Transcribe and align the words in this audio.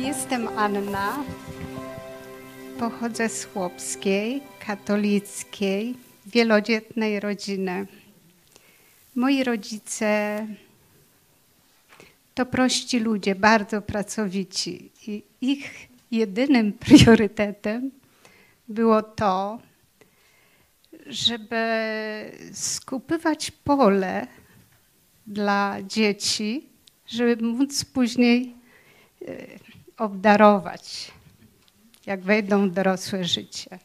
Jestem 0.00 0.48
Anna. 0.48 1.24
Pochodzę 2.78 3.28
z 3.28 3.44
chłopskiej, 3.44 4.42
katolickiej, 4.66 5.94
wielodzietnej 6.26 7.20
rodziny. 7.20 7.86
Moi 9.14 9.44
rodzice 9.44 10.46
to 12.34 12.46
prości 12.46 12.98
ludzie, 12.98 13.34
bardzo 13.34 13.82
pracowici 13.82 14.90
i 15.06 15.22
ich 15.40 15.88
jedynym 16.10 16.72
priorytetem 16.86 17.90
było 18.68 19.02
to, 19.02 19.58
żeby 21.06 21.62
skupywać 22.52 23.50
pole 23.50 24.26
dla 25.26 25.76
dzieci, 25.82 26.66
żeby 27.06 27.42
móc 27.42 27.84
później 27.84 28.54
e, 29.28 29.70
obdarować, 30.00 31.12
jak 32.06 32.20
wejdą 32.20 32.68
w 32.68 32.72
dorosłe 32.72 33.24
życie. 33.24 33.78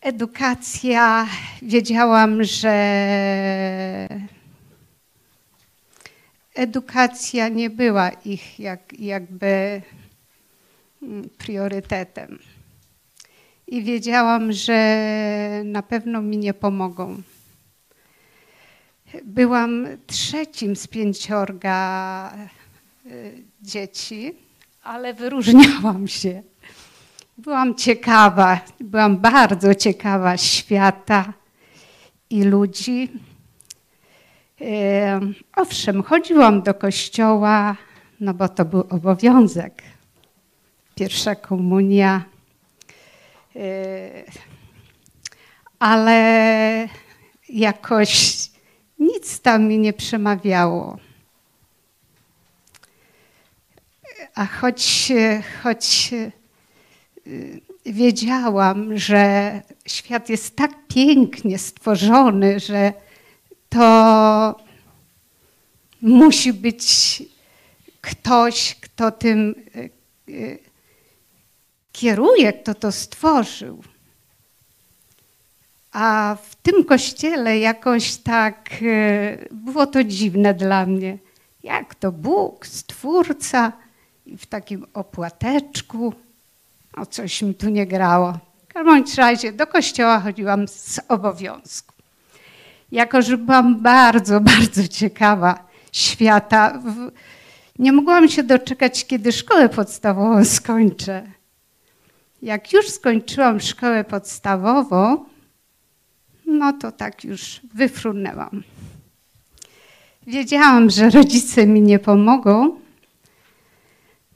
Edukacja, 0.00 1.26
wiedziałam, 1.62 2.44
że 2.44 2.76
edukacja 6.54 7.48
nie 7.48 7.70
była 7.70 8.10
ich 8.10 8.60
jak, 8.60 8.92
jakby 8.98 9.82
mm, 11.02 11.28
priorytetem. 11.38 12.38
I 13.66 13.82
wiedziałam, 13.82 14.52
że 14.52 15.62
na 15.64 15.82
pewno 15.82 16.22
mi 16.22 16.38
nie 16.38 16.54
pomogą. 16.54 17.22
Byłam 19.24 19.86
trzecim 20.06 20.76
z 20.76 20.86
pięciorga 20.86 22.32
y, 23.06 23.42
dzieci, 23.66 24.34
ale 24.82 25.14
wyróżniałam 25.14 26.08
się. 26.08 26.42
Byłam 27.38 27.74
ciekawa, 27.74 28.60
byłam 28.80 29.16
bardzo 29.16 29.74
ciekawa 29.74 30.36
świata 30.36 31.32
i 32.30 32.42
ludzi. 32.42 33.12
Owszem, 35.56 36.02
chodziłam 36.02 36.62
do 36.62 36.74
kościoła, 36.74 37.76
no 38.20 38.34
bo 38.34 38.48
to 38.48 38.64
był 38.64 38.80
obowiązek. 38.90 39.82
Pierwsza 40.94 41.34
komunia. 41.34 42.24
Ale 45.78 46.88
jakoś 47.48 48.36
nic 48.98 49.40
tam 49.40 49.64
mi 49.64 49.78
nie 49.78 49.92
przemawiało. 49.92 50.98
A 54.36 54.46
choć, 54.46 55.12
choć 55.62 56.10
y, 57.26 57.60
wiedziałam, 57.86 58.98
że 58.98 59.62
świat 59.86 60.28
jest 60.28 60.56
tak 60.56 60.86
pięknie 60.88 61.58
stworzony, 61.58 62.60
że 62.60 62.92
to 63.68 64.60
musi 66.02 66.52
być 66.52 67.22
ktoś, 68.00 68.76
kto 68.80 69.10
tym 69.10 69.54
kieruje, 71.92 72.52
kto 72.52 72.74
to 72.74 72.92
stworzył. 72.92 73.82
A 75.92 76.36
w 76.50 76.54
tym 76.54 76.84
kościele 76.84 77.58
jakoś 77.58 78.16
tak 78.16 78.70
było 79.50 79.86
to 79.86 80.04
dziwne 80.04 80.54
dla 80.54 80.86
mnie. 80.86 81.18
Jak 81.62 81.94
to 81.94 82.12
Bóg, 82.12 82.66
Stwórca 82.66 83.85
w 84.38 84.46
takim 84.46 84.86
opłateczku. 84.94 86.14
O 86.96 87.06
coś 87.06 87.42
mi 87.42 87.54
tu 87.54 87.68
nie 87.68 87.86
grało. 87.86 88.38
W 88.68 88.72
każdym 88.72 89.04
razie 89.16 89.52
do 89.52 89.66
kościoła 89.66 90.20
chodziłam 90.20 90.68
z 90.68 91.00
obowiązku 91.08 91.96
jako 92.92 93.22
że 93.22 93.38
byłam 93.38 93.82
bardzo, 93.82 94.40
bardzo 94.56 94.88
ciekawa 94.88 95.66
świata, 95.92 96.82
nie 97.78 97.92
mogłam 97.92 98.28
się 98.28 98.42
doczekać, 98.42 99.06
kiedy 99.06 99.32
szkołę 99.32 99.68
podstawową 99.68 100.44
skończę. 100.44 101.22
Jak 102.42 102.72
już 102.72 102.88
skończyłam 102.88 103.60
szkołę 103.60 104.04
podstawową, 104.04 105.24
no 106.46 106.72
to 106.72 106.92
tak 106.92 107.24
już 107.24 107.60
wyfrunęłam. 107.74 108.62
Wiedziałam, 110.26 110.90
że 110.90 111.10
rodzice 111.10 111.66
mi 111.66 111.80
nie 111.80 111.98
pomogą. 111.98 112.80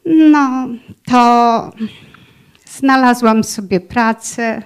No 0.05 0.69
to 1.05 1.73
znalazłam 2.67 3.45
sobie 3.45 3.81
pracę. 3.81 4.63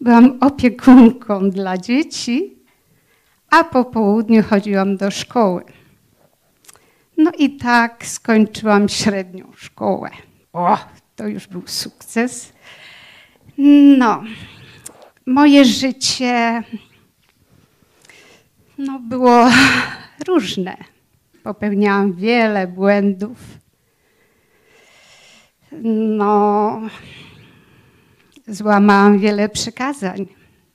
Byłam 0.00 0.38
opiekunką 0.40 1.50
dla 1.50 1.78
dzieci 1.78 2.58
a 3.50 3.64
po 3.64 3.84
południu 3.84 4.42
chodziłam 4.42 4.96
do 4.96 5.10
szkoły. 5.10 5.64
No 7.16 7.30
i 7.38 7.56
tak 7.56 8.06
skończyłam 8.06 8.88
średnią 8.88 9.52
szkołę. 9.56 10.10
O, 10.52 10.78
to 11.16 11.26
już 11.26 11.46
był 11.46 11.62
sukces. 11.66 12.52
No, 13.98 14.24
moje 15.26 15.64
życie 15.64 16.62
no, 18.78 18.98
było 18.98 19.46
różne. 20.26 20.76
Popełniałam 21.42 22.12
wiele 22.12 22.66
błędów. 22.66 23.38
No, 25.82 26.80
złamałam 28.46 29.18
wiele 29.18 29.48
przykazań, 29.48 30.26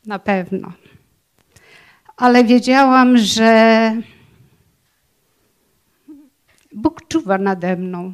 na 0.05 0.19
pewno 0.19 0.71
ale 2.17 2.43
wiedziałam, 2.43 3.17
że 3.17 3.95
Bóg 6.71 7.07
czuwa 7.07 7.37
nade 7.37 7.75
mną. 7.75 8.13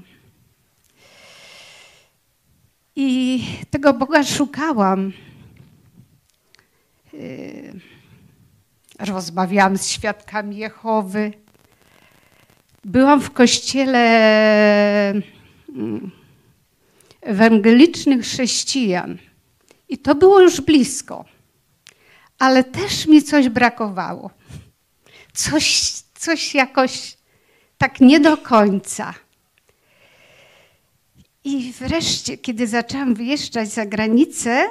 I 2.95 3.43
tego 3.69 3.93
Boga 3.93 4.23
szukałam. 4.23 5.11
Yy, 7.13 7.79
rozmawiałam 8.99 9.77
z 9.77 9.87
świadkami 9.87 10.57
Jehowy. 10.57 11.33
Byłam 12.85 13.21
w 13.21 13.31
kościele 13.31 14.03
mm, 15.75 16.11
ewangelicznych 17.21 18.21
chrześcijan. 18.21 19.17
I 19.89 19.97
to 19.97 20.15
było 20.15 20.41
już 20.41 20.61
blisko 20.61 21.25
ale 22.39 22.63
też 22.63 23.07
mi 23.07 23.23
coś 23.23 23.49
brakowało. 23.49 24.31
Coś, 25.33 25.91
coś 26.15 26.55
jakoś 26.55 27.17
tak 27.77 28.01
nie 28.01 28.19
do 28.19 28.37
końca. 28.37 29.13
I 31.43 31.73
wreszcie, 31.79 32.37
kiedy 32.37 32.67
zaczęłam 32.67 33.15
wyjeżdżać 33.15 33.69
za 33.69 33.85
granicę, 33.85 34.69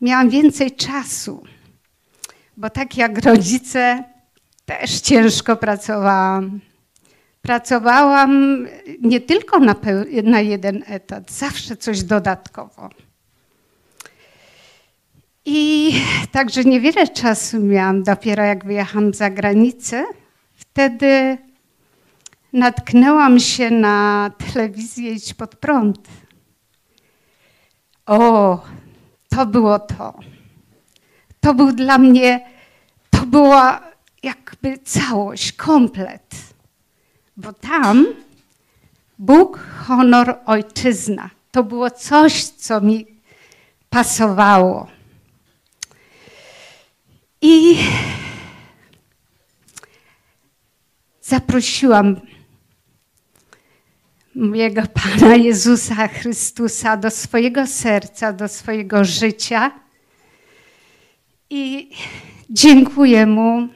miałam 0.00 0.30
więcej 0.30 0.76
czasu, 0.76 1.44
bo 2.56 2.70
tak 2.70 2.96
jak 2.96 3.24
rodzice, 3.24 4.04
też 4.64 5.00
ciężko 5.00 5.56
pracowałam. 5.56 6.60
Pracowałam 7.42 8.66
nie 9.00 9.20
tylko 9.20 9.58
na, 9.58 9.74
na 10.22 10.40
jeden 10.40 10.84
etat, 10.86 11.32
zawsze 11.32 11.76
coś 11.76 12.02
dodatkowo. 12.02 12.90
I 15.44 15.92
także 16.32 16.64
niewiele 16.64 17.08
czasu 17.08 17.60
miałam, 17.60 18.02
dopiero 18.02 18.44
jak 18.44 18.64
wyjechałam 18.64 19.14
za 19.14 19.30
granicę. 19.30 20.04
Wtedy 20.54 21.38
natknęłam 22.52 23.40
się 23.40 23.70
na 23.70 24.30
telewizję 24.52 25.12
Idź 25.12 25.34
pod 25.34 25.56
prąd. 25.56 26.08
O, 28.06 28.60
to 29.28 29.46
było 29.46 29.78
to. 29.78 30.14
To 31.40 31.54
był 31.54 31.72
dla 31.72 31.98
mnie, 31.98 32.48
to 33.10 33.26
była 33.26 33.80
jakby 34.22 34.78
całość, 34.78 35.52
komplet. 35.52 36.51
Bo 37.42 37.52
tam 37.52 38.06
Bóg, 39.18 39.58
honor, 39.86 40.38
ojczyzna. 40.46 41.30
To 41.50 41.64
było 41.64 41.90
coś, 41.90 42.44
co 42.44 42.80
mi 42.80 43.06
pasowało. 43.90 44.86
I 47.40 47.76
zaprosiłam 51.22 52.20
mojego 54.34 54.82
Pana 54.94 55.36
Jezusa 55.36 56.08
Chrystusa 56.08 56.96
do 56.96 57.10
swojego 57.10 57.66
serca, 57.66 58.32
do 58.32 58.48
swojego 58.48 59.04
życia. 59.04 59.70
I 61.50 61.90
dziękuję 62.50 63.26
Mu, 63.26 63.68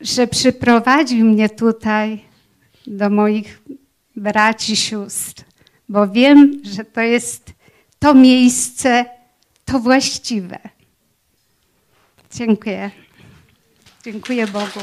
że 0.00 0.26
przyprowadził 0.26 1.26
mnie 1.26 1.48
tutaj 1.48 2.25
do 2.86 3.10
moich 3.10 3.62
braci, 4.16 4.76
sióstr, 4.76 5.44
bo 5.88 6.08
wiem, 6.08 6.60
że 6.64 6.84
to 6.84 7.00
jest 7.00 7.52
to 7.98 8.14
miejsce, 8.14 9.04
to 9.64 9.78
właściwe. 9.78 10.58
Dziękuję. 12.34 12.90
Dziękuję 14.04 14.46
Bogu. 14.46 14.80